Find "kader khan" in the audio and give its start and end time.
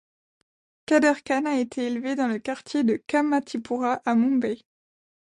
0.87-1.45